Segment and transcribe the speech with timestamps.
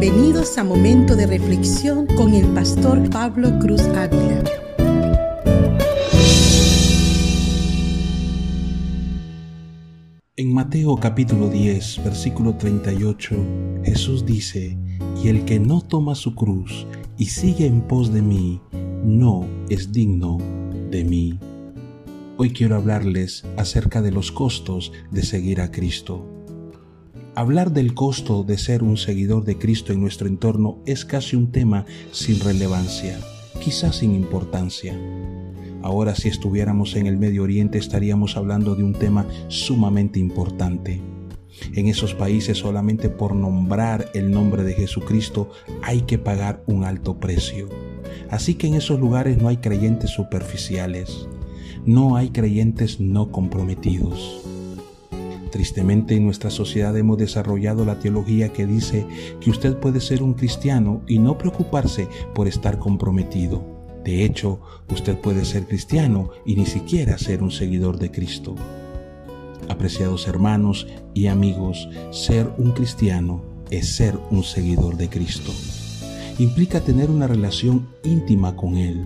[0.00, 4.42] Bienvenidos a Momento de Reflexión con el pastor Pablo Cruz Ávila.
[10.36, 13.36] En Mateo capítulo 10, versículo 38,
[13.84, 14.76] Jesús dice,
[15.22, 18.60] y el que no toma su cruz y sigue en pos de mí,
[19.04, 20.38] no es digno
[20.90, 21.38] de mí.
[22.36, 26.33] Hoy quiero hablarles acerca de los costos de seguir a Cristo.
[27.36, 31.50] Hablar del costo de ser un seguidor de Cristo en nuestro entorno es casi un
[31.50, 33.18] tema sin relevancia,
[33.60, 34.96] quizás sin importancia.
[35.82, 41.02] Ahora si estuviéramos en el Medio Oriente estaríamos hablando de un tema sumamente importante.
[41.72, 45.50] En esos países solamente por nombrar el nombre de Jesucristo
[45.82, 47.68] hay que pagar un alto precio.
[48.30, 51.26] Así que en esos lugares no hay creyentes superficiales
[51.86, 54.43] no hay creyentes no comprometidos.
[55.54, 59.06] Tristemente en nuestra sociedad hemos desarrollado la teología que dice
[59.40, 63.62] que usted puede ser un cristiano y no preocuparse por estar comprometido.
[64.02, 64.58] De hecho,
[64.92, 68.56] usted puede ser cristiano y ni siquiera ser un seguidor de Cristo.
[69.68, 75.52] Apreciados hermanos y amigos, ser un cristiano es ser un seguidor de Cristo.
[76.40, 79.04] Implica tener una relación íntima con Él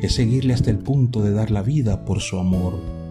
[0.00, 3.07] es seguirle hasta el punto de dar la vida por su amor.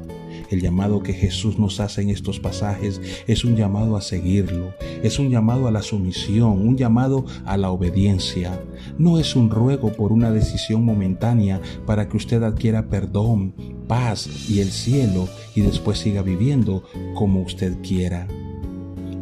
[0.50, 4.74] El llamado que Jesús nos hace en estos pasajes es un llamado a seguirlo,
[5.04, 8.62] es un llamado a la sumisión, un llamado a la obediencia.
[8.98, 13.54] No es un ruego por una decisión momentánea para que usted adquiera perdón,
[13.88, 16.84] paz y el cielo y después siga viviendo
[17.16, 18.28] como usted quiera.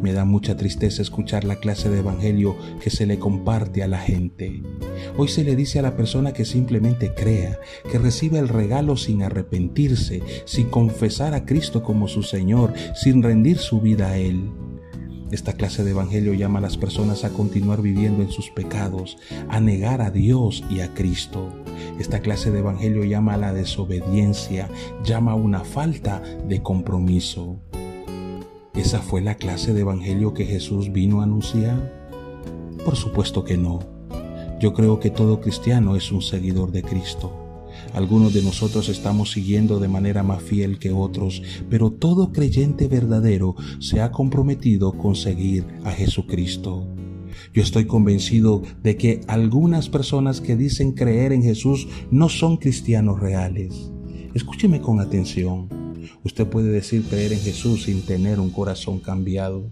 [0.06, 3.98] Me da mucha tristeza escuchar la clase de evangelio que se le comparte a la
[3.98, 4.62] gente.
[5.16, 7.58] Hoy se le dice a la persona que simplemente crea,
[7.90, 13.58] que reciba el regalo sin arrepentirse, sin confesar a Cristo como su Señor, sin rendir
[13.58, 14.48] su vida a Él.
[15.32, 19.18] Esta clase de evangelio llama a las personas a continuar viviendo en sus pecados,
[19.48, 21.52] a negar a Dios y a Cristo.
[21.98, 24.68] Esta clase de evangelio llama a la desobediencia,
[25.02, 27.60] llama a una falta de compromiso.
[28.76, 31.90] ¿Esa fue la clase de evangelio que Jesús vino a anunciar?
[32.84, 33.78] Por supuesto que no.
[34.60, 37.32] Yo creo que todo cristiano es un seguidor de Cristo.
[37.94, 43.56] Algunos de nosotros estamos siguiendo de manera más fiel que otros, pero todo creyente verdadero
[43.80, 46.86] se ha comprometido con seguir a Jesucristo.
[47.54, 53.20] Yo estoy convencido de que algunas personas que dicen creer en Jesús no son cristianos
[53.20, 53.90] reales.
[54.34, 55.85] Escúcheme con atención.
[56.24, 59.70] Usted puede decir creer en Jesús sin tener un corazón cambiado.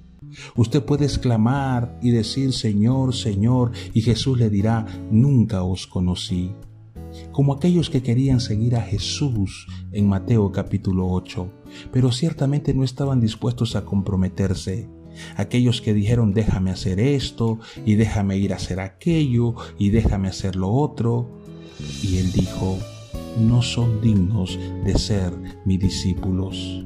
[0.56, 6.52] Usted puede exclamar y decir Señor, Señor, y Jesús le dirá, nunca os conocí.
[7.32, 11.48] Como aquellos que querían seguir a Jesús en Mateo capítulo 8,
[11.92, 14.88] pero ciertamente no estaban dispuestos a comprometerse.
[15.36, 20.56] Aquellos que dijeron déjame hacer esto y déjame ir a hacer aquello y déjame hacer
[20.56, 21.30] lo otro.
[22.02, 22.78] Y él dijo,
[23.38, 25.32] no son dignos de ser
[25.64, 26.84] mis discípulos.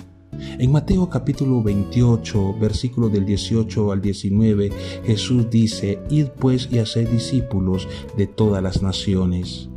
[0.59, 4.70] En Mateo capítulo 28, versículo del 18 al 19,
[5.04, 9.69] Jesús dice, Id pues y haced discípulos de todas las naciones.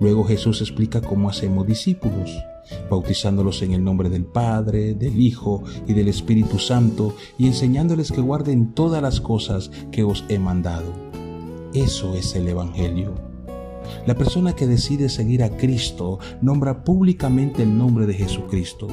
[0.00, 2.30] Luego Jesús explica cómo hacemos discípulos,
[2.90, 8.20] bautizándolos en el nombre del Padre, del Hijo y del Espíritu Santo y enseñándoles que
[8.20, 10.92] guarden todas las cosas que os he mandado.
[11.72, 13.25] Eso es el Evangelio.
[14.06, 18.88] La persona que decide seguir a Cristo nombra públicamente el nombre de Jesucristo,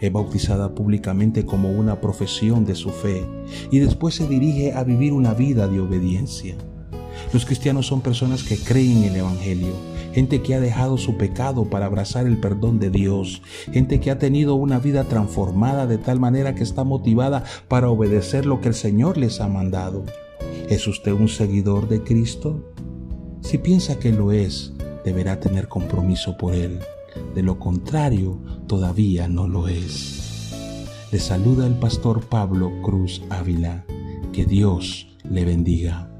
[0.00, 3.26] es bautizada públicamente como una profesión de su fe
[3.70, 6.56] y después se dirige a vivir una vida de obediencia.
[7.32, 9.74] Los cristianos son personas que creen en el Evangelio,
[10.12, 13.42] gente que ha dejado su pecado para abrazar el perdón de Dios,
[13.72, 18.46] gente que ha tenido una vida transformada de tal manera que está motivada para obedecer
[18.46, 20.04] lo que el Señor les ha mandado.
[20.68, 22.62] ¿Es usted un seguidor de Cristo?
[23.48, 24.74] Si piensa que lo es,
[25.06, 26.80] deberá tener compromiso por él.
[27.34, 30.52] De lo contrario, todavía no lo es.
[31.10, 33.86] Le saluda el pastor Pablo Cruz Ávila.
[34.34, 36.10] Que Dios le bendiga.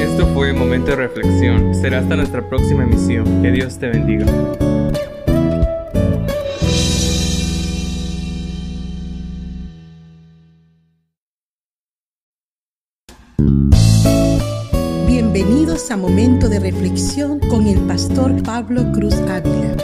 [0.00, 1.72] Esto fue Momento de Reflexión.
[1.72, 3.42] Será hasta nuestra próxima emisión.
[3.42, 4.26] Que Dios te bendiga.
[16.02, 19.76] Momento de Reflexión con el pastor Pablo Cruz Ávila.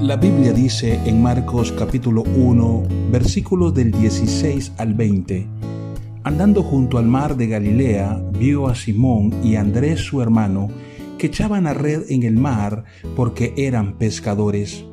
[0.00, 5.48] La Biblia dice en Marcos capítulo 1, versículos del 16 al 20,
[6.22, 10.68] Andando junto al mar de Galilea, vio a Simón y Andrés su hermano,
[11.18, 12.84] que echaban a red en el mar
[13.16, 14.84] porque eran pescadores.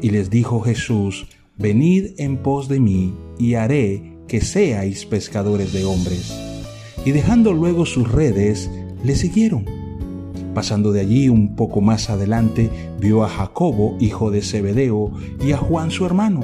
[0.00, 1.26] Y les dijo Jesús,
[1.58, 6.32] Venid en pos de mí, y haré que seáis pescadores de hombres.
[7.04, 8.70] Y dejando luego sus redes,
[9.04, 9.64] le siguieron.
[10.54, 12.70] Pasando de allí un poco más adelante,
[13.00, 15.10] vio a Jacobo, hijo de Zebedeo,
[15.44, 16.40] y a Juan su hermano,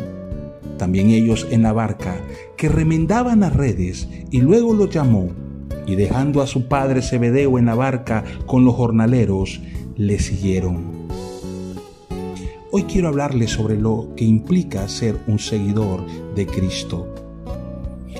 [0.78, 2.16] también ellos en la barca,
[2.56, 5.28] que remendaban las redes, y luego lo llamó,
[5.86, 9.60] y dejando a su padre Zebedeo en la barca con los jornaleros,
[9.96, 11.08] le siguieron.
[12.70, 17.27] Hoy quiero hablarles sobre lo que implica ser un seguidor de Cristo.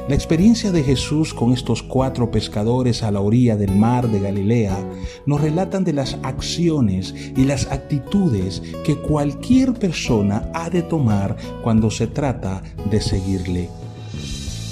[0.09, 4.79] La experiencia de Jesús con estos cuatro pescadores a la orilla del mar de Galilea
[5.27, 11.91] nos relatan de las acciones y las actitudes que cualquier persona ha de tomar cuando
[11.91, 13.69] se trata de seguirle.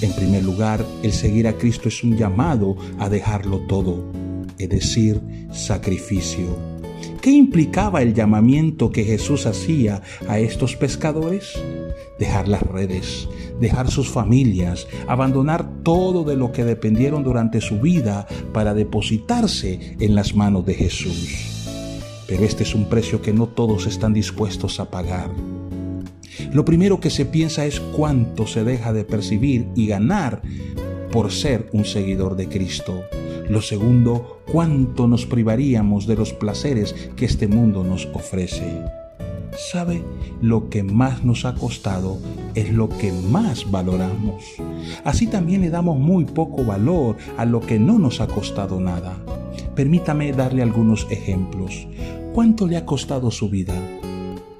[0.01, 4.05] En primer lugar, el seguir a Cristo es un llamado a dejarlo todo,
[4.57, 6.76] es decir, sacrificio.
[7.21, 11.53] ¿Qué implicaba el llamamiento que Jesús hacía a estos pescadores?
[12.19, 13.27] Dejar las redes,
[13.59, 20.15] dejar sus familias, abandonar todo de lo que dependieron durante su vida para depositarse en
[20.15, 21.65] las manos de Jesús.
[22.27, 25.29] Pero este es un precio que no todos están dispuestos a pagar.
[26.51, 30.41] Lo primero que se piensa es cuánto se deja de percibir y ganar
[31.11, 33.03] por ser un seguidor de Cristo.
[33.49, 38.83] Lo segundo, cuánto nos privaríamos de los placeres que este mundo nos ofrece.
[39.71, 40.03] ¿Sabe?
[40.41, 42.17] Lo que más nos ha costado
[42.53, 44.43] es lo que más valoramos.
[45.03, 49.17] Así también le damos muy poco valor a lo que no nos ha costado nada.
[49.75, 51.87] Permítame darle algunos ejemplos.
[52.33, 53.73] ¿Cuánto le ha costado su vida?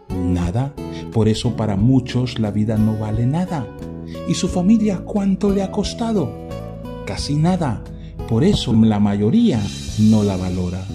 [0.09, 0.73] Nada.
[1.11, 3.67] Por eso para muchos la vida no vale nada.
[4.27, 6.31] ¿Y su familia cuánto le ha costado?
[7.05, 7.83] Casi nada.
[8.27, 9.61] Por eso la mayoría
[9.99, 10.85] no la valora.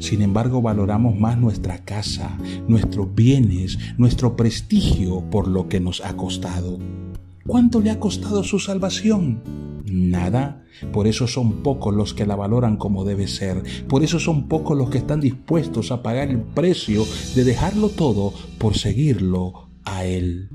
[0.00, 2.36] Sin embargo, valoramos más nuestra casa,
[2.66, 6.80] nuestros bienes, nuestro prestigio por lo que nos ha costado.
[7.46, 9.40] ¿Cuánto le ha costado su salvación?
[9.84, 10.64] Nada.
[10.92, 13.62] Por eso son pocos los que la valoran como debe ser.
[13.88, 17.04] Por eso son pocos los que están dispuestos a pagar el precio
[17.36, 20.48] de dejarlo todo por seguirlo a Él.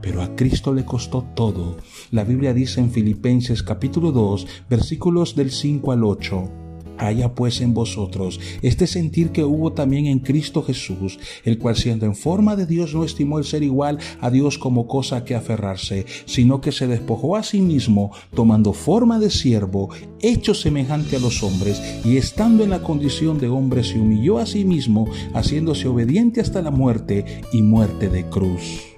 [0.00, 1.76] Pero a Cristo le costó todo.
[2.10, 6.68] La Biblia dice en Filipenses capítulo 2 versículos del 5 al 8
[6.98, 12.06] haya pues en vosotros este sentir que hubo también en Cristo Jesús, el cual siendo
[12.06, 16.06] en forma de Dios no estimó el ser igual a Dios como cosa que aferrarse,
[16.26, 19.90] sino que se despojó a sí mismo, tomando forma de siervo,
[20.20, 24.46] hecho semejante a los hombres, y estando en la condición de hombre se humilló a
[24.46, 28.97] sí mismo, haciéndose obediente hasta la muerte y muerte de cruz.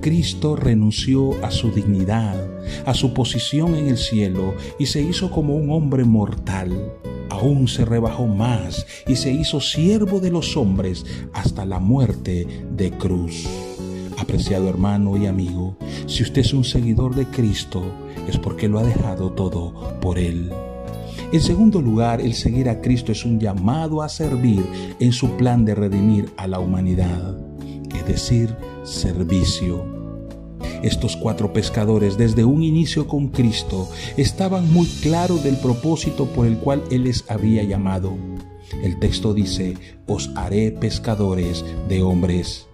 [0.00, 2.36] Cristo renunció a su dignidad,
[2.86, 6.70] a su posición en el cielo, y se hizo como un hombre mortal
[7.30, 12.90] aún se rebajó más y se hizo siervo de los hombres hasta la muerte de
[12.90, 13.48] cruz.
[14.18, 15.76] Apreciado hermano y amigo,
[16.06, 17.82] si usted es un seguidor de Cristo,
[18.28, 20.52] es porque lo ha dejado todo por Él.
[21.32, 24.64] En segundo lugar, el seguir a Cristo es un llamado a servir
[24.98, 27.38] en su plan de redimir a la humanidad,
[27.96, 28.54] es decir,
[28.84, 29.84] servicio.
[30.82, 36.58] Estos cuatro pescadores desde un inicio con Cristo estaban muy claros del propósito por el
[36.58, 38.16] cual Él les había llamado.
[38.82, 42.66] El texto dice, os haré pescadores de hombres.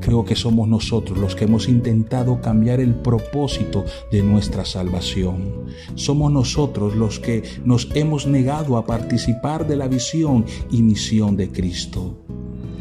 [0.00, 5.66] Creo que somos nosotros los que hemos intentado cambiar el propósito de nuestra salvación.
[5.94, 11.50] Somos nosotros los que nos hemos negado a participar de la visión y misión de
[11.50, 12.18] Cristo.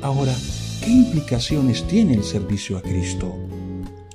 [0.02, 0.34] Ahora,
[0.82, 3.36] ¿qué implicaciones tiene el servicio a Cristo?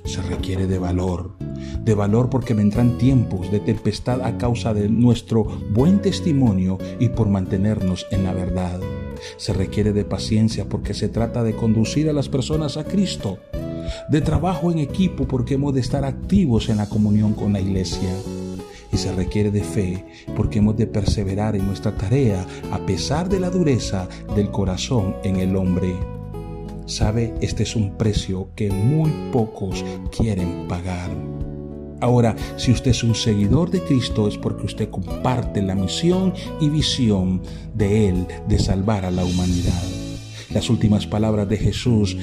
[0.05, 1.35] se requiere de valor,
[1.83, 7.27] de valor porque vendrán tiempos de tempestad a causa de nuestro buen testimonio y por
[7.27, 8.79] mantenernos en la verdad.
[9.37, 13.39] Se requiere de paciencia porque se trata de conducir a las personas a Cristo,
[14.09, 18.09] de trabajo en equipo porque hemos de estar activos en la comunión con la iglesia.
[18.93, 20.05] Y se requiere de fe
[20.37, 25.37] porque hemos de perseverar en nuestra tarea a pesar de la dureza del corazón en
[25.37, 26.14] el hombre.
[26.85, 29.83] Sabe, este es un precio que muy pocos
[30.15, 31.09] quieren pagar.
[32.01, 36.69] Ahora, si usted es un seguidor de Cristo es porque usted comparte la misión y
[36.69, 37.41] visión
[37.73, 39.81] de Él de salvar a la humanidad.
[40.53, 42.17] Las últimas palabras de Jesús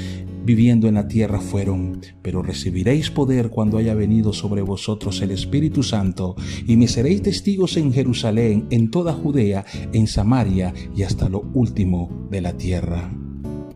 [0.44, 5.82] viviendo en la tierra fueron, pero recibiréis poder cuando haya venido sobre vosotros el Espíritu
[5.82, 6.34] Santo,
[6.66, 12.26] y me seréis testigos en Jerusalén, en toda Judea, en Samaria y hasta lo último
[12.30, 13.10] de la tierra.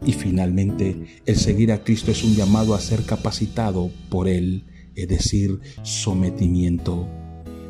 [0.06, 5.08] Y finalmente, el seguir a Cristo es un llamado a ser capacitado por Él, es
[5.08, 7.08] decir, sometimiento.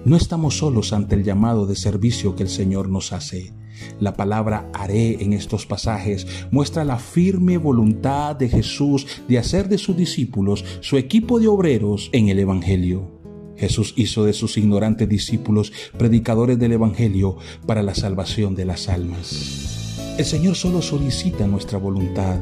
[0.04, 3.54] No estamos solos ante el llamado de servicio que el Señor nos hace.
[4.00, 9.78] La palabra haré en estos pasajes muestra la firme voluntad de Jesús de hacer de
[9.78, 13.10] sus discípulos su equipo de obreros en el Evangelio.
[13.56, 19.75] Jesús hizo de sus ignorantes discípulos predicadores del Evangelio para la salvación de las almas.
[20.18, 22.38] El Señor solo solicita nuestra voluntad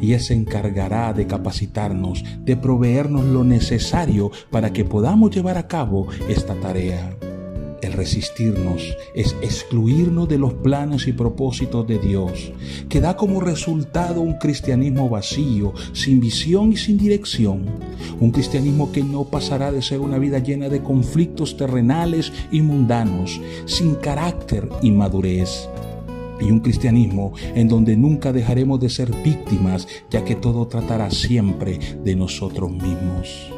[0.00, 5.68] y Él se encargará de capacitarnos, de proveernos lo necesario para que podamos llevar a
[5.68, 7.14] cabo esta tarea.
[7.82, 8.82] El resistirnos
[9.14, 12.50] es excluirnos de los planes y propósitos de Dios,
[12.88, 17.66] que da como resultado un cristianismo vacío, sin visión y sin dirección.
[18.20, 23.38] Un cristianismo que no pasará de ser una vida llena de conflictos terrenales y mundanos,
[23.66, 25.68] sin carácter y madurez
[26.40, 31.78] y un cristianismo en donde nunca dejaremos de ser víctimas, ya que todo tratará siempre
[32.04, 33.52] de nosotros mismos.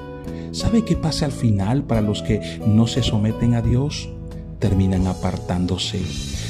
[0.52, 4.10] ¿Sabe qué pasa al final para los que no se someten a Dios?
[4.58, 6.00] Terminan apartándose,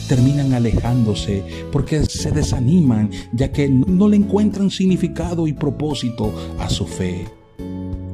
[0.08, 6.87] terminan alejándose porque se desaniman ya que no le encuentran significado y propósito a su
[6.87, 7.39] fe.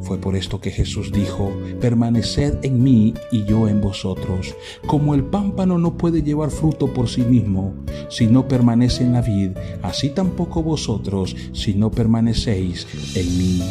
[0.06, 4.54] Fue por esto que Jesús dijo, permaneced en mí y yo en vosotros.
[4.86, 7.74] Como el pámpano no puede llevar fruto por sí mismo
[8.08, 9.50] si no permanece en la vid,
[9.82, 12.86] así tampoco vosotros si no permanecéis
[13.16, 13.62] en mí.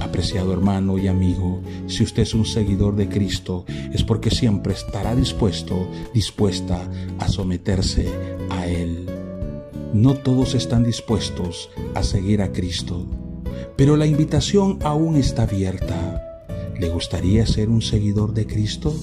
[0.00, 5.16] Apreciado hermano y amigo, si usted es un seguidor de Cristo, es porque siempre estará
[5.16, 8.08] dispuesto, dispuesta a someterse
[8.48, 9.06] a Él.
[9.92, 13.06] No todos están dispuestos a seguir a Cristo
[13.76, 16.22] pero la invitación aún está abierta.
[16.78, 18.94] ¿Le gustaría ser un seguidor de Cristo?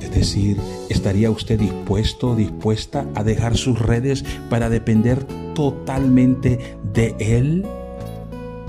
[0.00, 0.56] Es decir,
[0.88, 5.24] ¿estaría usted dispuesto o dispuesta a dejar sus redes para depender
[5.54, 7.64] totalmente de Él?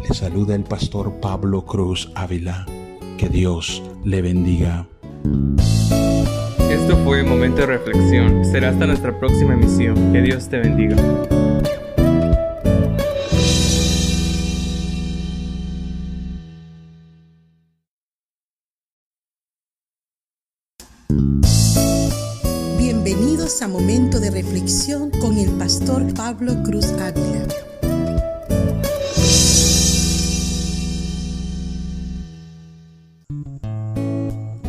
[0.08, 2.66] Le saluda el pastor Pablo Cruz Ávila.
[3.18, 4.88] Que Dios le bendiga.
[6.70, 8.44] Esto fue Momento de Reflexión.
[8.46, 10.12] Será hasta nuestra próxima emisión.
[10.12, 10.96] Que Dios te bendiga.
[23.14, 27.46] Bienvenidos a Momento de Reflexión con el pastor Pablo Cruz Ávila.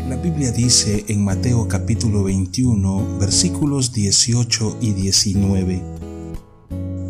[0.08, 5.80] La Biblia dice en Mateo capítulo 21 versículos 18 y 19.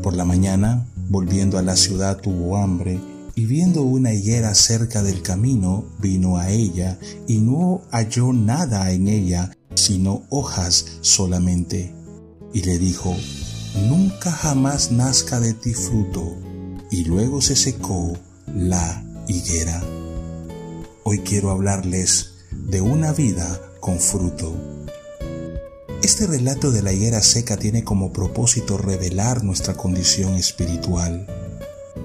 [0.02, 3.00] Por la mañana, volviendo a la ciudad, tuvo hambre
[3.34, 9.08] y viendo una higuera cerca del camino, vino a ella y no halló nada en
[9.08, 11.95] ella sino hojas solamente.
[12.52, 13.17] Y le dijo,
[13.88, 16.37] Nunca jamás nazca de ti fruto.
[16.91, 18.12] Y luego se secó
[18.55, 19.83] la higuera.
[21.05, 24.55] Hoy quiero hablarles de una vida con fruto.
[26.02, 31.26] Este relato de la higuera seca tiene como propósito revelar nuestra condición espiritual.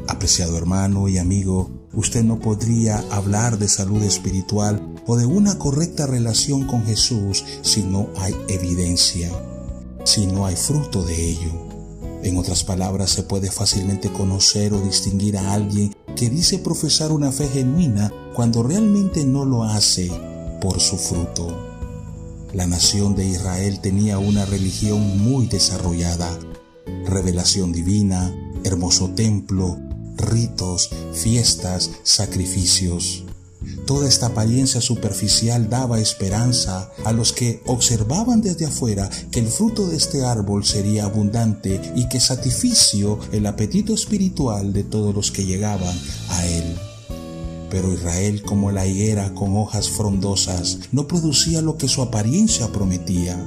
[0.07, 6.05] Apreciado hermano y amigo, usted no podría hablar de salud espiritual o de una correcta
[6.05, 9.31] relación con Jesús si no hay evidencia,
[10.03, 11.67] si no hay fruto de ello.
[12.23, 17.31] En otras palabras, se puede fácilmente conocer o distinguir a alguien que dice profesar una
[17.31, 20.11] fe genuina cuando realmente no lo hace
[20.59, 21.55] por su fruto.
[22.53, 26.37] La nación de Israel tenía una religión muy desarrollada,
[27.05, 29.77] revelación divina, hermoso templo,
[30.17, 33.23] ritos, fiestas, sacrificios.
[33.85, 39.87] Toda esta apariencia superficial daba esperanza a los que observaban desde afuera que el fruto
[39.87, 45.45] de este árbol sería abundante y que satisficio el apetito espiritual de todos los que
[45.45, 45.97] llegaban
[46.29, 46.77] a él.
[47.69, 53.37] Pero Israel, como la higuera con hojas frondosas, no producía lo que su apariencia prometía.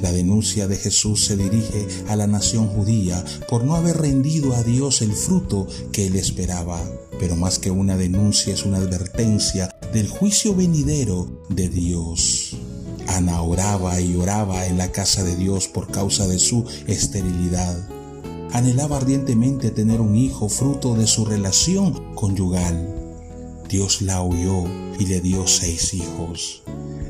[0.00, 4.62] La denuncia de Jesús se dirige a la nación judía por no haber rendido a
[4.62, 6.80] Dios el fruto que él esperaba.
[7.18, 12.56] Pero más que una denuncia es una advertencia del juicio venidero de Dios.
[13.06, 17.88] Ana oraba y oraba en la casa de Dios por causa de su esterilidad.
[18.52, 22.94] Anhelaba ardientemente tener un hijo fruto de su relación conyugal.
[23.68, 24.64] Dios la oyó
[24.98, 26.62] y le dio seis hijos.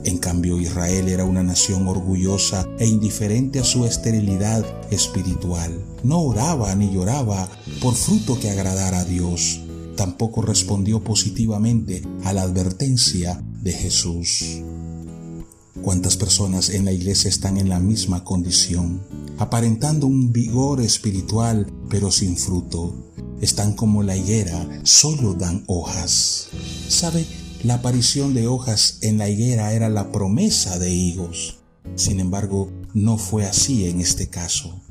[0.04, 5.73] En cambio, Israel era una nación orgullosa e indiferente a su esterilidad espiritual.
[6.02, 7.49] No oraba ni lloraba
[7.80, 9.61] por fruto que agradara a Dios.
[9.96, 14.61] Tampoco respondió positivamente a la advertencia de Jesús.
[15.80, 19.02] ¿Cuántas personas en la iglesia están en la misma condición,
[19.38, 22.94] aparentando un vigor espiritual pero sin fruto?
[23.40, 26.49] Están como la higuera, solo dan hojas.
[26.88, 27.26] ¿Sabe?
[27.64, 31.61] La aparición de hojas en la higuera era la promesa de higos.
[31.94, 34.83] Sin embargo, no fue así en este caso.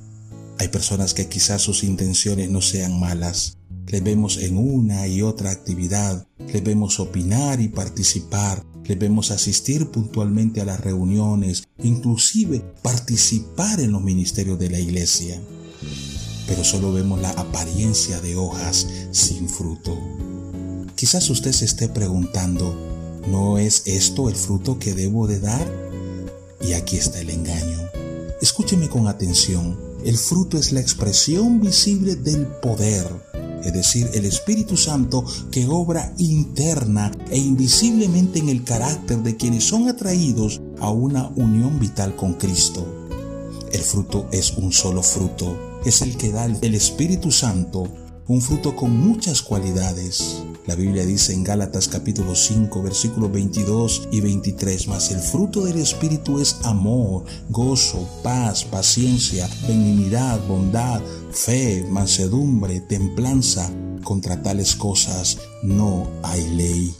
[0.57, 3.59] Hay personas que quizás sus intenciones no sean malas.
[3.85, 9.91] Les vemos en una y otra actividad, les vemos opinar y participar, les vemos asistir
[9.91, 15.39] puntualmente a las reuniones, inclusive participar en los ministerios de la iglesia.
[16.47, 19.95] Pero solo vemos la apariencia de hojas sin fruto.
[21.03, 22.73] Quizás usted se esté preguntando,
[23.27, 25.69] ¿no es esto el fruto que debo de dar?
[26.61, 27.77] Y aquí está el engaño.
[28.41, 29.77] Escúcheme con atención.
[30.05, 33.05] El fruto es la expresión visible del poder,
[33.65, 39.65] es decir, el Espíritu Santo que obra interna e invisiblemente en el carácter de quienes
[39.65, 42.87] son atraídos a una unión vital con Cristo.
[43.73, 47.91] El fruto es un solo fruto, es el que da el Espíritu Santo
[48.27, 50.43] un fruto con muchas cualidades.
[50.65, 55.77] La Biblia dice en Gálatas capítulo 5 versículos 22 y 23, mas el fruto del
[55.77, 61.01] Espíritu es amor, gozo, paz, paciencia, benignidad, bondad,
[61.31, 63.69] fe, mansedumbre, templanza.
[64.03, 66.93] Contra tales cosas no hay ley.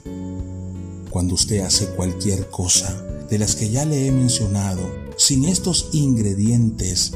[1.10, 2.94] Cuando usted hace cualquier cosa
[3.30, 4.82] de las que ya le he mencionado,
[5.18, 7.12] sin estos ingredientes,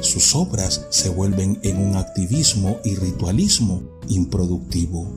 [0.00, 5.10] sus obras se vuelven en un activismo y ritualismo improductivo.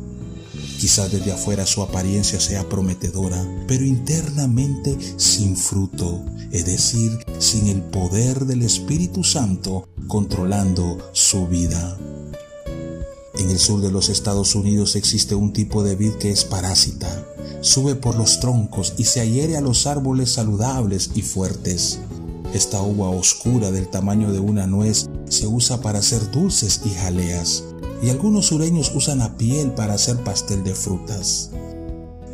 [0.79, 7.81] Quizás desde afuera su apariencia sea prometedora, pero internamente sin fruto, es decir, sin el
[7.81, 11.97] poder del Espíritu Santo controlando su vida.
[13.39, 17.25] En el sur de los Estados Unidos existe un tipo de vid que es parásita.
[17.61, 21.99] Sube por los troncos y se adhiere a los árboles saludables y fuertes.
[22.53, 27.63] Esta uva oscura del tamaño de una nuez se usa para hacer dulces y jaleas,
[28.03, 31.49] y algunos sureños usan la piel para hacer pastel de frutas.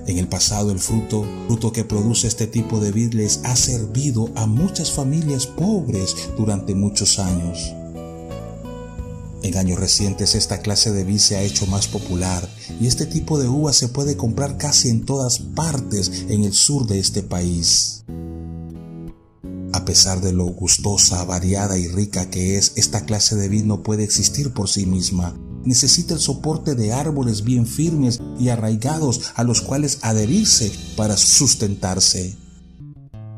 [0.08, 4.30] En el pasado el fruto, fruto que produce este tipo de vid les ha servido
[4.36, 7.74] a muchas familias pobres durante muchos años.
[9.42, 12.50] En años recientes esta clase de vid se ha hecho más popular
[12.82, 16.88] y este tipo de uva se puede comprar casi en todas partes en el sur
[16.88, 18.04] de este país.
[19.90, 24.04] Pesar de lo gustosa, variada y rica que es, esta clase de vid no puede
[24.04, 25.36] existir por sí misma.
[25.66, 32.38] Necesita el soporte de árboles bien firmes y arraigados a los cuales adherirse para sustentarse.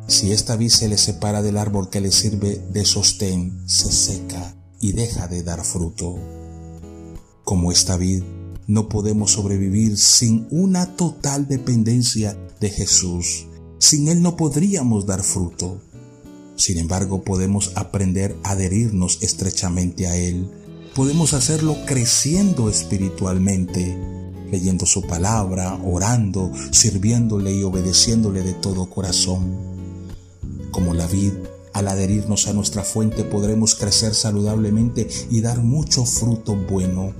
[0.08, 4.54] Si esta vid se le separa del árbol que le sirve de sostén, se seca
[4.82, 6.20] y deja de dar fruto.
[7.46, 8.24] Como esta vid,
[8.68, 13.48] no podemos sobrevivir sin una total dependencia de Jesús.
[13.80, 15.80] Sin Él no podríamos dar fruto.
[16.56, 20.50] Sin embargo, podemos aprender a adherirnos estrechamente a Él.
[20.96, 23.98] Podemos hacerlo creciendo espiritualmente,
[24.52, 29.58] leyendo su palabra, orando, sirviéndole y obedeciéndole de todo corazón.
[30.72, 31.34] Como la vid,
[31.74, 37.14] al adherirnos a nuestra fuente podremos crecer saludablemente y dar mucho fruto bueno.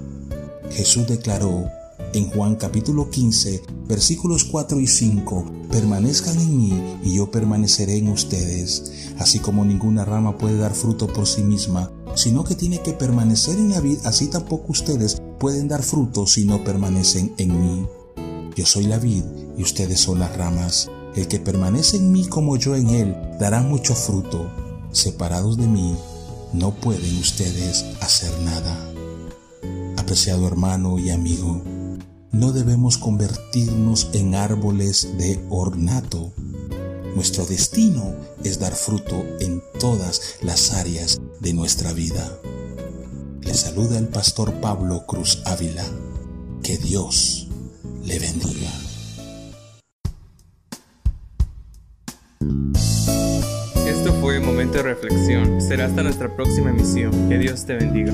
[0.72, 1.70] Jesús declaró
[2.14, 8.10] en Juan capítulo 15, versículos 4 y 5, permanezcan en mí y yo permaneceré en
[8.10, 12.94] ustedes, así como ninguna rama puede dar fruto por sí misma, sino que tiene que
[12.94, 17.88] permanecer en la vid, así tampoco ustedes pueden dar fruto si no permanecen en mí.
[18.56, 19.24] Yo soy la vid
[19.58, 20.90] y ustedes son las ramas.
[21.16, 24.50] El que permanece en mí como yo en él dará mucho fruto.
[24.92, 25.96] Separados de mí,
[26.54, 28.78] no pueden ustedes hacer nada.
[29.98, 31.62] Apreciado hermano y amigo,
[32.32, 36.32] no debemos convertirnos en árboles de ornato.
[37.16, 42.40] Nuestro destino es dar fruto en todas las áreas de nuestra vida.
[43.42, 45.84] Le saluda el pastor Pablo Cruz Ávila.
[46.64, 47.50] Que Dios
[48.04, 48.72] le bendiga.
[53.86, 55.60] Esto fue Momento de Reflexión.
[55.60, 57.12] Será hasta nuestra próxima emisión.
[57.28, 58.14] Que Dios te bendiga.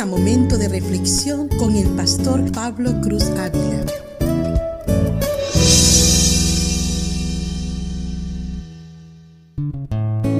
[0.00, 3.84] A Momento de Reflexión con el pastor Pablo Cruz Ávila.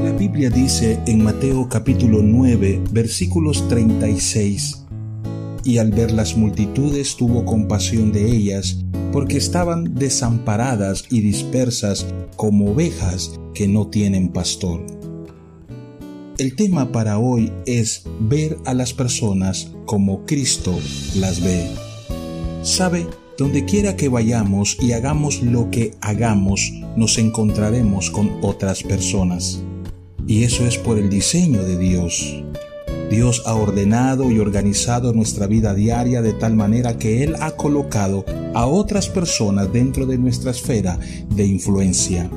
[0.03, 4.87] La Biblia dice en Mateo capítulo 9 versículos 36,
[5.63, 8.79] y al ver las multitudes tuvo compasión de ellas,
[9.13, 15.04] porque estaban desamparadas y dispersas como ovejas que no tienen pastor.
[16.37, 20.77] El tema para hoy es ver a las personas como Cristo
[21.15, 21.71] las ve.
[22.63, 23.07] Sabe,
[23.39, 29.63] donde quiera que vayamos y hagamos lo que hagamos, nos encontraremos con otras personas.
[30.27, 32.43] Y eso es por el diseño de Dios.
[33.11, 38.25] Dios ha ordenado y organizado nuestra vida diaria de tal manera que Él ha colocado
[38.55, 40.99] a otras personas dentro de nuestra esfera
[41.31, 42.29] de influencia.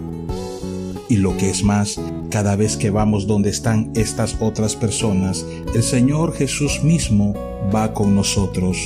[1.09, 1.99] Y lo que es más,
[2.29, 7.33] cada vez que vamos donde están estas otras personas, el Señor Jesús mismo
[7.73, 8.77] va con nosotros.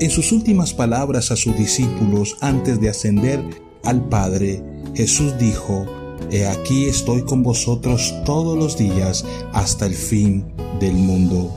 [0.00, 3.42] En sus últimas palabras a sus discípulos antes de ascender
[3.84, 4.62] al Padre,
[4.94, 5.86] Jesús dijo,
[6.30, 10.44] He aquí estoy con vosotros todos los días hasta el fin
[10.78, 11.50] del mundo.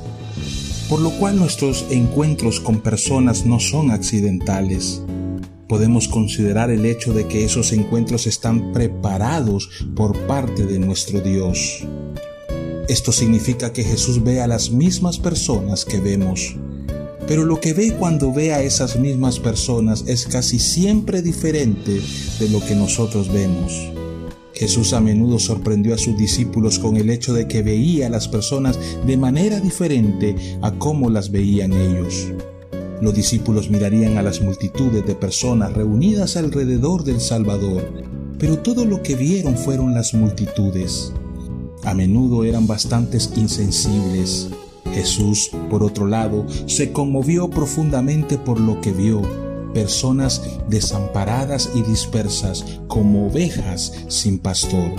[0.89, 5.02] Por lo cual nuestros encuentros con personas no son accidentales.
[5.71, 11.88] Podemos considerar el hecho de que esos encuentros están preparados por parte de nuestro Dios.
[12.89, 16.57] Esto significa que Jesús ve a las mismas personas que vemos.
[17.25, 22.01] Pero lo que ve cuando ve a esas mismas personas es casi siempre diferente
[22.38, 23.71] de lo que nosotros vemos.
[24.53, 28.27] Jesús a menudo sorprendió a sus discípulos con el hecho de que veía a las
[28.27, 32.27] personas de manera diferente a cómo las veían ellos.
[33.01, 37.83] Los discípulos mirarían a las multitudes de personas reunidas alrededor del Salvador,
[38.37, 41.11] pero todo lo que vieron fueron las multitudes.
[41.83, 44.49] A menudo eran bastantes insensibles.
[44.93, 49.23] Jesús, por otro lado, se conmovió profundamente por lo que vio
[49.73, 54.91] personas desamparadas y dispersas como ovejas sin pastor.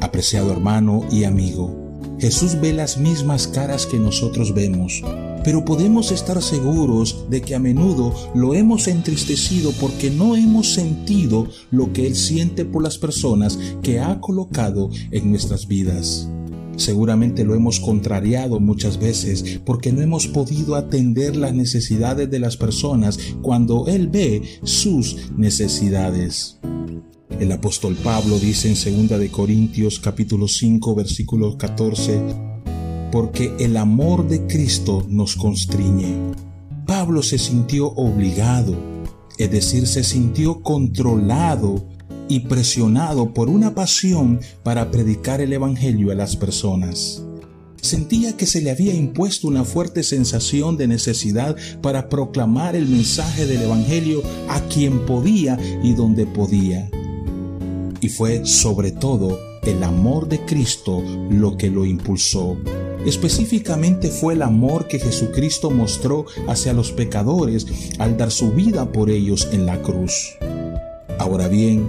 [0.00, 1.84] Apreciado hermano y amigo,
[2.18, 5.02] Jesús ve las mismas caras que nosotros vemos,
[5.44, 11.46] pero podemos estar seguros de que a menudo lo hemos entristecido porque no hemos sentido
[11.70, 16.28] lo que Él siente por las personas que ha colocado en nuestras vidas.
[16.76, 22.56] Seguramente lo hemos contrariado muchas veces porque no hemos podido atender las necesidades de las
[22.56, 26.58] personas cuando Él ve sus necesidades.
[27.38, 32.53] El apóstol Pablo dice en 2 de Corintios capítulo 5 versículo 14,
[33.14, 36.16] porque el amor de Cristo nos constriñe.
[36.84, 38.76] Pablo se sintió obligado,
[39.38, 41.86] es decir, se sintió controlado
[42.28, 47.22] y presionado por una pasión para predicar el Evangelio a las personas.
[47.80, 53.46] Sentía que se le había impuesto una fuerte sensación de necesidad para proclamar el mensaje
[53.46, 56.90] del Evangelio a quien podía y donde podía.
[58.00, 61.00] Y fue sobre todo el amor de Cristo
[61.30, 62.56] lo que lo impulsó.
[63.04, 67.66] Específicamente fue el amor que Jesucristo mostró hacia los pecadores
[67.98, 70.36] al dar su vida por ellos en la cruz.
[71.18, 71.86] Ahora bien,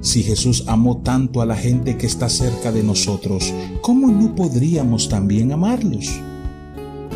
[0.00, 5.08] si Jesús amó tanto a la gente que está cerca de nosotros, ¿cómo no podríamos
[5.08, 6.08] también amarlos?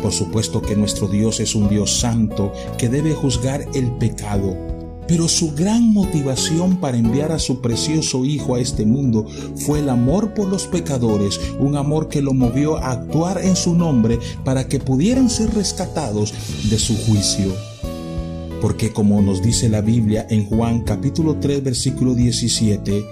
[0.01, 4.55] Por supuesto que nuestro Dios es un Dios santo que debe juzgar el pecado,
[5.09, 9.89] pero su gran motivación para enviar a su precioso Hijo a este mundo fue el
[9.89, 14.67] amor por los pecadores, un amor que lo movió a actuar en su nombre para
[14.67, 16.31] que pudieran ser rescatados
[16.69, 17.51] de su juicio.
[18.61, 23.03] Porque como nos dice la Biblia en Juan capítulo 3 versículo 17,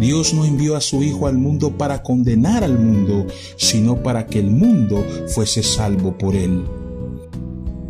[0.00, 3.26] Dios no envió a su Hijo al mundo para condenar al mundo,
[3.56, 6.64] sino para que el mundo fuese salvo por él.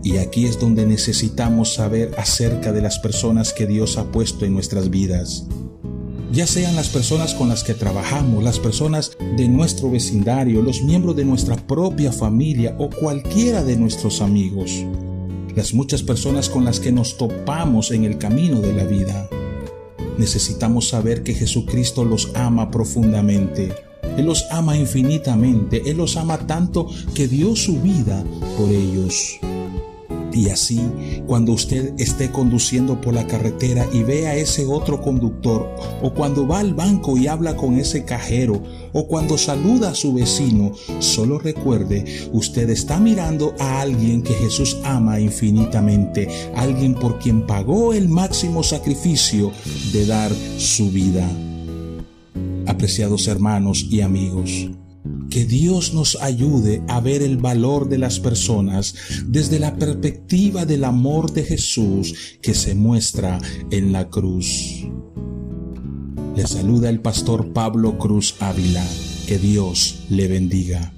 [0.05, 4.55] Y aquí es donde necesitamos saber acerca de las personas que Dios ha puesto en
[4.55, 5.47] nuestras vidas.
[6.31, 11.17] Ya sean las personas con las que trabajamos, las personas de nuestro vecindario, los miembros
[11.17, 14.85] de nuestra propia familia o cualquiera de nuestros amigos
[15.57, 19.29] las muchas personas con las que nos topamos en el camino de la vida.
[20.19, 23.73] Necesitamos saber que Jesucristo los ama profundamente.
[24.17, 25.83] Él los ama infinitamente.
[25.87, 28.25] Él los ama tanto que dio su vida
[28.57, 29.38] por ellos.
[30.35, 30.81] Y así,
[31.29, 35.70] cuando usted esté conduciendo por la carretera y ve a ese otro conductor,
[36.03, 38.61] o cuando va al banco y habla con ese cajero,
[38.92, 44.77] o cuando saluda a su vecino, solo recuerde, usted está mirando a alguien que Jesús
[44.85, 49.53] ama infinitamente, alguien por quien pagó el máximo sacrificio
[49.92, 51.29] de dar su vida.
[52.66, 54.68] Apreciados hermanos y amigos,
[55.35, 58.94] que Dios nos ayude a ver el valor de las personas
[59.27, 63.40] desde la perspectiva del amor de Jesús que se muestra
[63.73, 64.87] en la cruz.
[66.37, 68.87] Le saluda el pastor Pablo Cruz Ávila.
[69.27, 70.92] Que Dios le bendiga.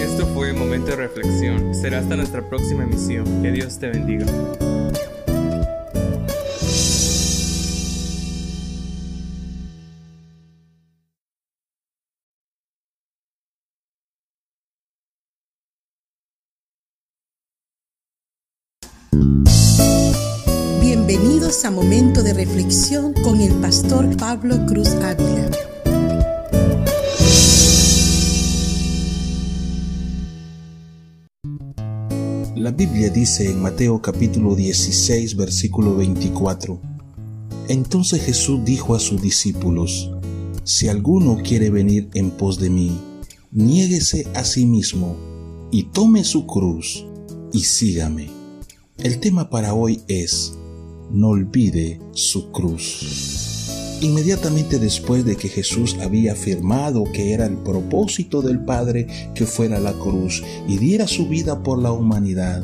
[0.00, 1.74] Esto fue Momento de Reflexión.
[1.74, 3.24] Será hasta nuestra próxima emisión.
[3.42, 4.26] Que Dios te bendiga.
[21.70, 25.50] Momento de Reflexión con el pastor Pablo Cruz Ávila.
[32.54, 36.80] La Biblia dice en Mateo capítulo 16 versículo 24,
[37.68, 40.12] Entonces Jesús dijo a sus discípulos,
[40.62, 42.96] Si alguno quiere venir en pos de mí,
[43.50, 45.16] niéguese a sí mismo
[45.72, 47.04] y tome su cruz
[47.52, 48.30] y sígame.
[48.98, 50.56] El tema para hoy es
[51.10, 53.98] no olvide su cruz.
[54.00, 59.80] Inmediatamente después de que Jesús había afirmado que era el propósito del Padre que fuera
[59.80, 62.62] la cruz y diera su vida por la humanidad,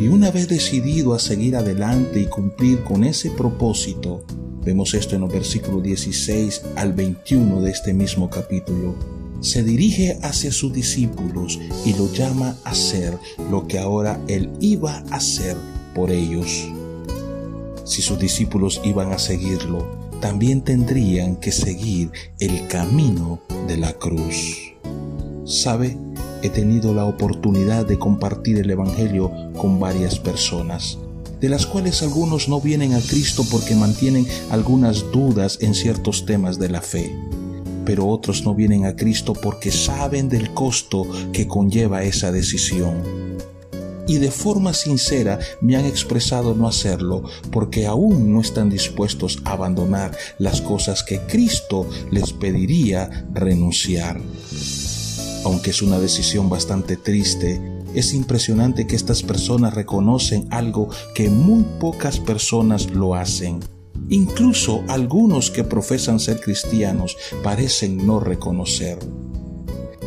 [0.00, 4.24] y una vez decidido a seguir adelante y cumplir con ese propósito,
[4.64, 8.96] vemos esto en los versículos 16 al 21 de este mismo capítulo,
[9.40, 13.16] se dirige hacia sus discípulos y lo llama a hacer
[13.50, 15.56] lo que ahora él iba a hacer
[15.94, 16.66] por ellos.
[17.84, 19.86] Si sus discípulos iban a seguirlo,
[20.20, 24.72] también tendrían que seguir el camino de la cruz.
[25.44, 25.98] ¿Sabe?
[26.42, 30.98] He tenido la oportunidad de compartir el Evangelio con varias personas,
[31.40, 36.58] de las cuales algunos no vienen a Cristo porque mantienen algunas dudas en ciertos temas
[36.58, 37.14] de la fe,
[37.84, 43.24] pero otros no vienen a Cristo porque saben del costo que conlleva esa decisión
[44.06, 49.52] y de forma sincera me han expresado no hacerlo porque aún no están dispuestos a
[49.52, 54.20] abandonar las cosas que Cristo les pediría renunciar.
[55.44, 57.60] Aunque es una decisión bastante triste,
[57.94, 63.60] es impresionante que estas personas reconocen algo que muy pocas personas lo hacen.
[64.08, 68.98] Incluso algunos que profesan ser cristianos parecen no reconocer.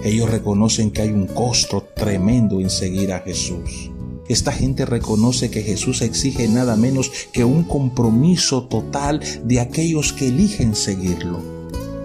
[0.04, 3.92] Ellos reconocen que hay un costo tremendo en seguir a Jesús.
[4.30, 10.28] Esta gente reconoce que Jesús exige nada menos que un compromiso total de aquellos que
[10.28, 11.42] eligen seguirlo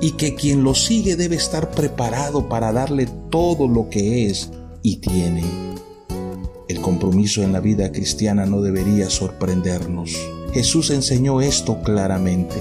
[0.01, 4.51] y que quien lo sigue debe estar preparado para darle todo lo que es
[4.83, 5.45] y tiene.
[6.69, 10.17] El compromiso en la vida cristiana no debería sorprendernos.
[10.53, 12.57] Jesús enseñó esto claramente.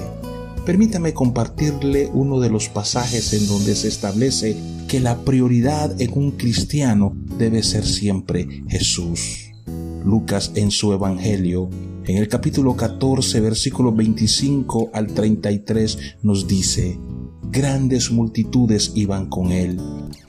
[0.65, 4.55] Permítame compartirle uno de los pasajes en donde se establece
[4.87, 9.51] que la prioridad en un cristiano debe ser siempre Jesús.
[10.05, 11.71] Lucas en su Evangelio,
[12.05, 16.99] en el capítulo 14, versículo 25 al 33, nos dice,
[17.51, 19.79] grandes multitudes iban con él,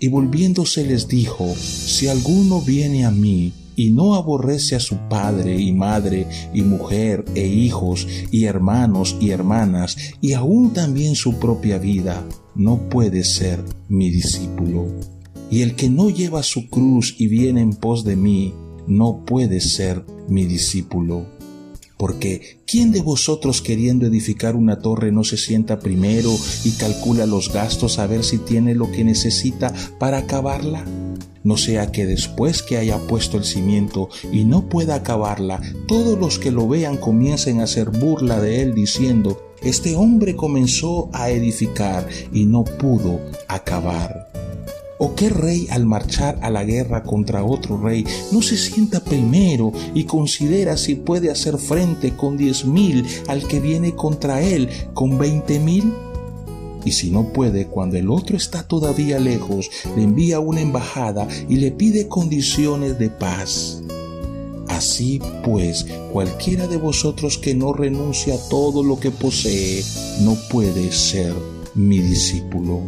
[0.01, 5.61] y volviéndose les dijo, si alguno viene a mí, y no aborrece a su padre
[5.61, 11.79] y madre y mujer e hijos y hermanos y hermanas y aún también su propia
[11.79, 12.23] vida,
[12.55, 14.89] no puede ser mi discípulo.
[15.53, 18.55] Y el que no lleva su cruz y viene en pos de mí,
[18.87, 21.27] no puede ser mi discípulo.
[21.99, 26.35] Porque ¿quién de vosotros queriendo edificar una torre no se sienta primero
[26.65, 30.87] y calcula los gastos a ver si tiene lo que necesita para acabarla?
[31.45, 36.39] No sea que después que haya puesto el cimiento y no pueda acabarla, todos los
[36.39, 42.09] que lo vean comiencen a hacer burla de él diciendo, este hombre comenzó a edificar
[42.33, 44.32] y no pudo acabar.
[45.05, 49.73] ¿O qué rey al marchar a la guerra contra otro rey no se sienta primero
[49.95, 55.19] y considera si puede hacer frente con diez mil al que viene contra él con
[55.19, 55.93] veinte mil?
[56.85, 61.57] Y si no puede, cuando el otro está todavía lejos, le envía una embajada y
[61.57, 63.83] le pide condiciones de paz.
[64.69, 69.83] Así pues, cualquiera de vosotros que no renuncia a todo lo que posee,
[70.21, 71.35] no puede ser
[71.75, 72.83] mi discípulo.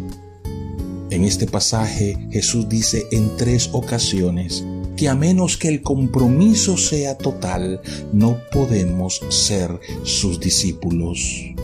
[1.14, 4.64] En este pasaje Jesús dice en tres ocasiones
[4.96, 7.80] que a menos que el compromiso sea total,
[8.12, 11.54] no podemos ser sus discípulos.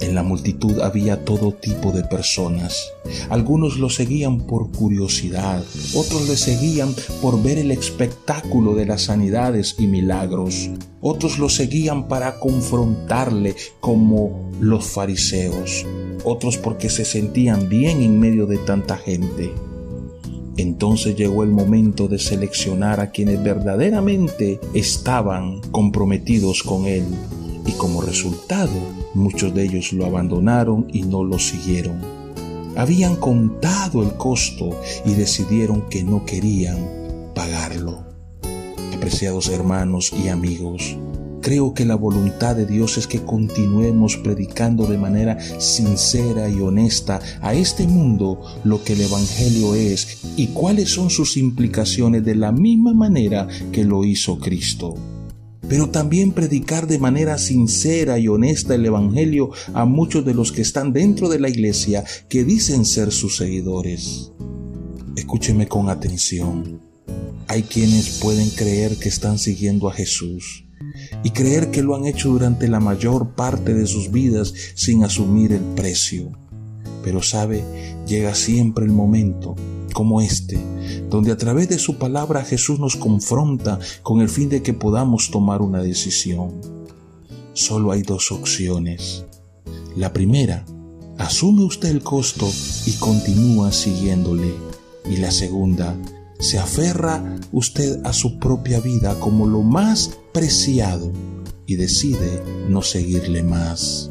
[0.00, 2.90] En la multitud había todo tipo de personas.
[3.28, 5.62] Algunos lo seguían por curiosidad,
[5.94, 10.70] otros le seguían por ver el espectáculo de las sanidades y milagros,
[11.02, 15.84] otros lo seguían para confrontarle como los fariseos,
[16.24, 19.52] otros porque se sentían bien en medio de tanta gente.
[20.56, 27.04] Entonces llegó el momento de seleccionar a quienes verdaderamente estaban comprometidos con Él
[27.66, 28.70] y como resultado
[29.14, 32.00] muchos de ellos lo abandonaron y no lo siguieron.
[32.76, 34.70] Habían contado el costo
[35.04, 36.78] y decidieron que no querían
[37.34, 38.04] pagarlo.
[38.94, 40.96] Apreciados hermanos y amigos,
[41.42, 47.20] Creo que la voluntad de Dios es que continuemos predicando de manera sincera y honesta
[47.40, 52.52] a este mundo lo que el Evangelio es y cuáles son sus implicaciones de la
[52.52, 54.96] misma manera que lo hizo Cristo.
[55.70, 60.62] Pero también predicar de manera sincera y honesta el Evangelio a muchos de los que
[60.62, 64.32] están dentro de la iglesia que dicen ser sus seguidores.
[65.14, 66.80] Escúcheme con atención.
[67.46, 70.64] Hay quienes pueden creer que están siguiendo a Jesús
[71.22, 75.52] y creer que lo han hecho durante la mayor parte de sus vidas sin asumir
[75.52, 76.32] el precio.
[77.04, 77.62] Pero sabe,
[78.08, 79.54] llega siempre el momento
[79.92, 80.58] como este,
[81.08, 85.30] donde a través de su palabra Jesús nos confronta con el fin de que podamos
[85.30, 86.60] tomar una decisión.
[87.52, 89.24] Solo hay dos opciones.
[89.96, 90.64] La primera,
[91.18, 92.48] asume usted el costo
[92.86, 94.54] y continúa siguiéndole.
[95.10, 95.96] Y la segunda,
[96.38, 101.12] se aferra usted a su propia vida como lo más preciado
[101.66, 104.10] y decide no seguirle más.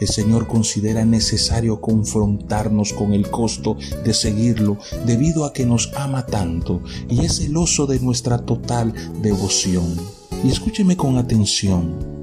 [0.00, 6.26] El Señor considera necesario confrontarnos con el costo de seguirlo debido a que nos ama
[6.26, 9.96] tanto y es celoso de nuestra total devoción.
[10.44, 12.14] Y escúcheme con atención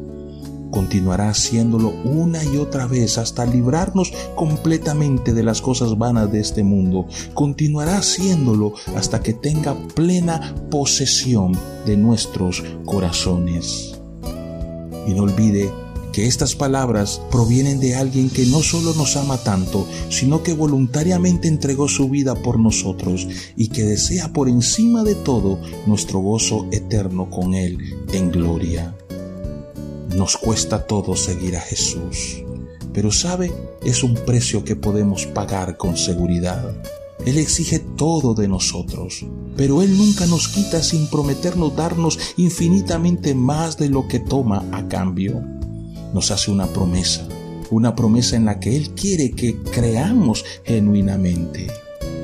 [0.72, 6.64] continuará haciéndolo una y otra vez hasta librarnos completamente de las cosas vanas de este
[6.64, 7.06] mundo.
[7.34, 11.52] Continuará haciéndolo hasta que tenga plena posesión
[11.86, 14.00] de nuestros corazones.
[15.08, 15.70] Y no olvide
[16.12, 21.48] que estas palabras provienen de alguien que no solo nos ama tanto, sino que voluntariamente
[21.48, 27.30] entregó su vida por nosotros y que desea por encima de todo nuestro gozo eterno
[27.30, 27.78] con Él
[28.14, 28.96] en gloria.
[30.16, 32.44] Nos cuesta todo seguir a Jesús,
[32.94, 33.52] pero sabe,
[33.84, 36.76] es un precio que podemos pagar con seguridad.
[37.26, 43.78] Él exige todo de nosotros, pero Él nunca nos quita sin prometernos darnos infinitamente más
[43.78, 45.42] de lo que toma a cambio.
[46.14, 47.26] Nos hace una promesa,
[47.70, 51.68] una promesa en la que Él quiere que creamos genuinamente.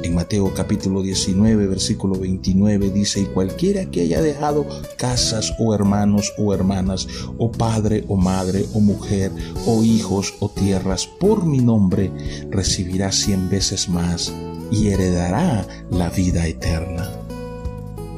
[0.04, 4.66] En Mateo capítulo 19, versículo 29 dice, y cualquiera que haya dejado
[4.98, 9.32] casas o hermanos o hermanas, o padre o madre o mujer,
[9.66, 12.12] o hijos o tierras por mi nombre,
[12.50, 14.34] recibirá cien veces más
[14.70, 17.10] y heredará la vida eterna.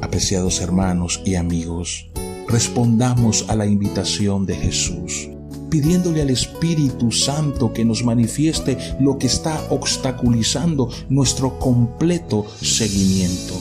[0.02, 2.10] Apreciados hermanos y amigos,
[2.48, 5.30] respondamos a la invitación de Jesús
[5.70, 13.56] pidiéndole al Espíritu Santo que nos manifieste lo que está obstaculizando nuestro completo seguimiento.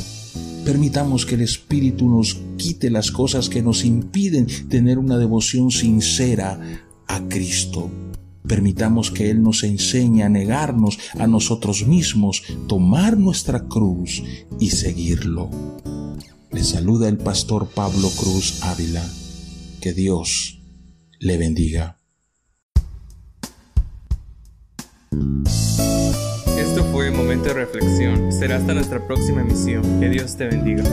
[0.65, 6.61] Permitamos que el Espíritu nos quite las cosas que nos impiden tener una devoción sincera
[7.07, 7.91] a Cristo.
[8.47, 14.23] Permitamos que Él nos enseñe a negarnos a nosotros mismos, tomar nuestra cruz
[14.59, 15.51] y seguirlo.
[16.51, 19.07] Le saluda el pastor Pablo Cruz Ávila.
[19.81, 20.61] Que Dios
[21.21, 21.98] le bendiga.
[25.11, 28.33] Esto fue Momento de Reflexión.
[28.33, 29.83] Será hasta nuestra próxima emisión.
[30.01, 30.85] Que Dios te bendiga.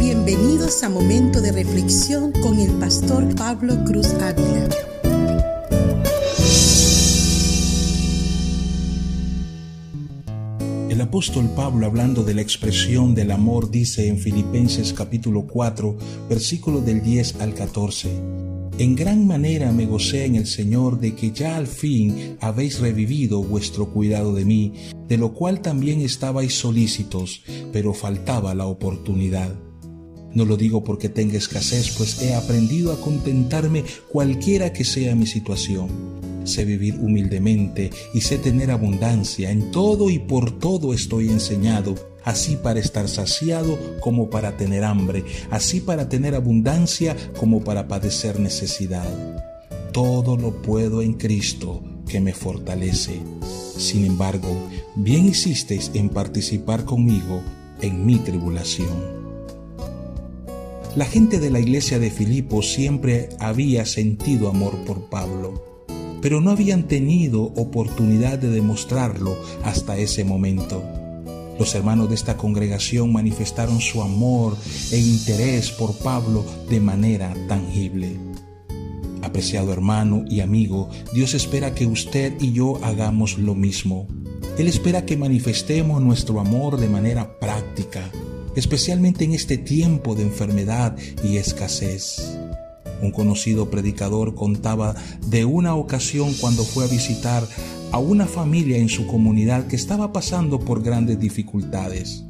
[0.00, 4.68] Bienvenidos a Momento de Reflexión con el pastor Pablo Cruz Ávila.
[11.12, 15.94] Apóstol Pablo hablando de la expresión del amor dice en Filipenses capítulo 4
[16.26, 18.08] versículos del 10 al 14,
[18.78, 23.42] En gran manera me gocé en el Señor de que ya al fin habéis revivido
[23.42, 24.72] vuestro cuidado de mí,
[25.06, 27.42] de lo cual también estabais solícitos,
[27.74, 29.54] pero faltaba la oportunidad.
[30.34, 35.26] No lo digo porque tenga escasez, pues he aprendido a contentarme cualquiera que sea mi
[35.26, 39.50] situación sé vivir humildemente y sé tener abundancia.
[39.50, 45.24] En todo y por todo estoy enseñado, así para estar saciado como para tener hambre,
[45.50, 49.08] así para tener abundancia como para padecer necesidad.
[49.92, 53.20] Todo lo puedo en Cristo que me fortalece.
[53.76, 54.48] Sin embargo,
[54.94, 57.42] bien hicisteis en participar conmigo
[57.80, 59.21] en mi tribulación.
[60.96, 65.72] La gente de la iglesia de Filipo siempre había sentido amor por Pablo
[66.22, 70.82] pero no habían tenido oportunidad de demostrarlo hasta ese momento.
[71.58, 74.56] Los hermanos de esta congregación manifestaron su amor
[74.92, 78.16] e interés por Pablo de manera tangible.
[79.20, 84.06] Apreciado hermano y amigo, Dios espera que usted y yo hagamos lo mismo.
[84.58, 88.10] Él espera que manifestemos nuestro amor de manera práctica,
[88.56, 92.38] especialmente en este tiempo de enfermedad y escasez.
[93.02, 94.94] Un conocido predicador contaba
[95.26, 97.46] de una ocasión cuando fue a visitar
[97.90, 102.24] a una familia en su comunidad que estaba pasando por grandes dificultades.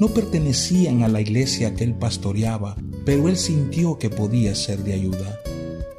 [0.00, 4.92] No pertenecían a la iglesia que él pastoreaba, pero él sintió que podía ser de
[4.92, 5.40] ayuda.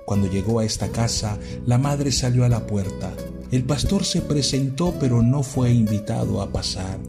[0.06, 3.14] Cuando llegó a esta casa, la madre salió a la puerta.
[3.52, 7.00] El pastor se presentó, pero no fue invitado a pasar.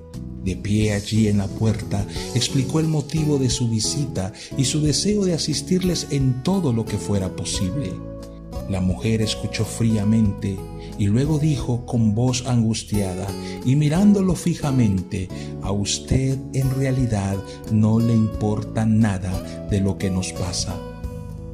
[0.44, 5.24] De pie allí en la puerta, explicó el motivo de su visita y su deseo
[5.24, 7.92] de asistirles en todo lo que fuera posible.
[8.68, 10.56] La mujer escuchó fríamente
[10.98, 13.26] y luego dijo con voz angustiada
[13.64, 15.28] y mirándolo fijamente,
[15.62, 17.36] a usted en realidad
[17.70, 20.78] no le importa nada de lo que nos pasa.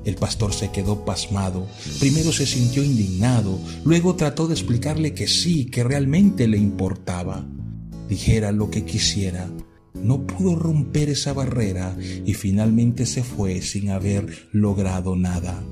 [0.04, 1.66] El pastor se quedó pasmado.
[1.98, 7.44] Primero se sintió indignado, luego trató de explicarle que sí, que realmente le importaba.
[8.10, 9.48] Dijera lo que quisiera.
[9.94, 11.96] No pudo romper esa barrera
[12.26, 15.62] y finalmente se fue sin haber logrado nada.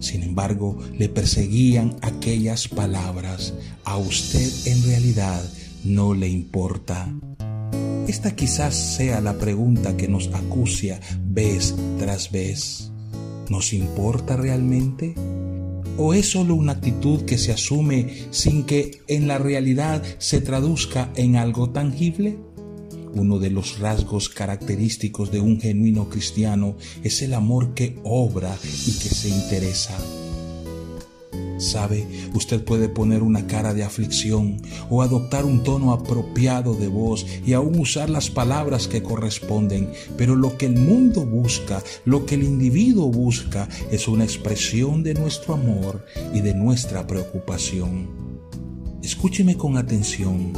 [0.00, 3.54] Sin embargo, le perseguían aquellas palabras.
[3.84, 5.44] A usted en realidad
[5.84, 7.14] no le importa.
[8.08, 12.90] Esta quizás sea la pregunta que nos acucia vez tras vez.
[13.50, 15.14] ¿Nos importa realmente?
[15.96, 21.12] ¿O es solo una actitud que se asume sin que en la realidad se traduzca
[21.14, 22.36] en algo tangible?
[23.14, 28.92] Uno de los rasgos característicos de un genuino cristiano es el amor que obra y
[28.98, 29.96] que se interesa.
[31.64, 34.60] Sabe, usted puede poner una cara de aflicción
[34.90, 40.36] o adoptar un tono apropiado de voz y aún usar las palabras que corresponden, pero
[40.36, 45.54] lo que el mundo busca, lo que el individuo busca, es una expresión de nuestro
[45.54, 46.04] amor
[46.34, 48.08] y de nuestra preocupación.
[49.02, 50.52] Escúcheme con atención.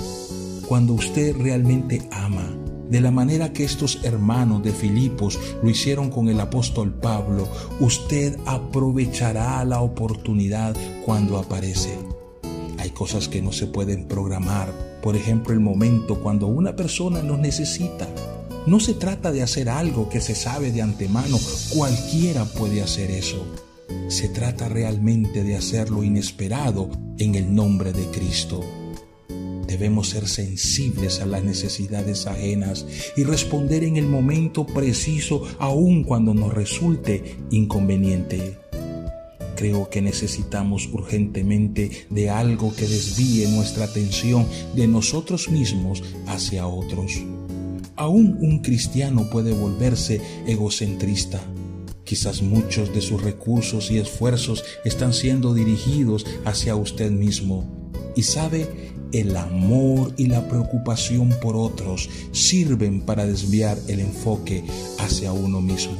[0.67, 6.29] Cuando usted realmente ama, de la manera que estos hermanos de Filipos lo hicieron con
[6.29, 7.49] el apóstol Pablo,
[7.81, 11.99] usted aprovechará la oportunidad cuando aparece.
[12.79, 14.73] Hay cosas que no se pueden programar,
[15.03, 18.07] por ejemplo el momento cuando una persona nos necesita.
[18.67, 21.39] No se trata de hacer algo que se sabe de antemano,
[21.71, 23.45] cualquiera puede hacer eso.
[24.09, 28.61] Se trata realmente de hacer lo inesperado en el nombre de Cristo.
[29.77, 36.33] Debemos ser sensibles a las necesidades ajenas y responder en el momento preciso aun cuando
[36.33, 38.57] nos resulte inconveniente.
[39.55, 47.13] Creo que necesitamos urgentemente de algo que desvíe nuestra atención de nosotros mismos hacia otros.
[47.97, 51.43] Aún un cristiano puede volverse egocentrista.
[52.03, 57.77] Quizás muchos de sus recursos y esfuerzos están siendo dirigidos hacia usted mismo.
[58.15, 64.65] Y sabe, el amor y la preocupación por otros sirven para desviar el enfoque
[64.99, 65.97] hacia uno mismo.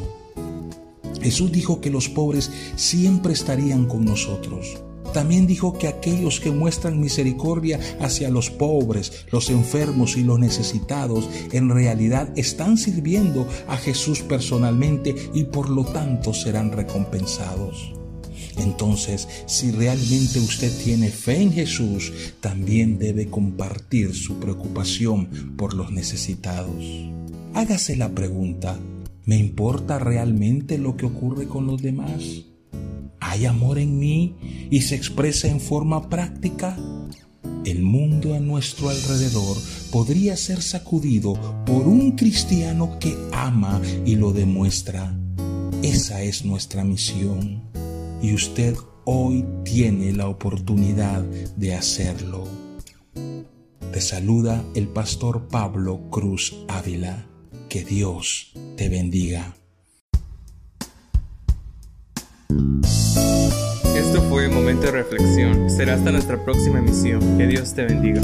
[1.23, 4.79] Jesús dijo que los pobres siempre estarían con nosotros.
[5.13, 11.29] También dijo que aquellos que muestran misericordia hacia los pobres, los enfermos y los necesitados,
[11.53, 17.93] en realidad están sirviendo a Jesús personalmente y por lo tanto serán recompensados.
[18.57, 25.93] Entonces, si realmente usted tiene fe en Jesús, también debe compartir su preocupación por los
[25.93, 26.85] necesitados.
[27.55, 28.79] Hágase la pregunta,
[29.25, 32.23] ¿me importa realmente lo que ocurre con los demás?
[33.21, 34.37] ¿Hay amor en mí
[34.71, 36.77] y se expresa en forma práctica?
[37.65, 39.57] El mundo a nuestro alrededor
[39.91, 41.35] podría ser sacudido
[41.67, 45.19] por un cristiano que ama y lo demuestra.
[45.83, 47.63] Esa es nuestra misión
[48.23, 52.45] y usted hoy tiene la oportunidad de hacerlo.
[53.93, 57.27] Te saluda el pastor Pablo Cruz Ávila.
[57.69, 59.57] Que Dios te bendiga.
[63.97, 65.71] Esto fue Momento de Reflexión.
[65.71, 67.39] Será hasta nuestra próxima emisión.
[67.39, 68.21] Que Dios te bendiga.